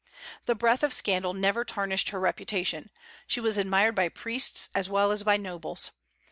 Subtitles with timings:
[0.47, 2.89] The breath of scandal never tarnished her reputation;
[3.27, 5.91] she was admired by priests as well as by nobles.